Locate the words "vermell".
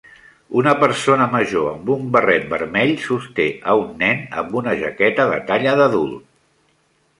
2.55-2.95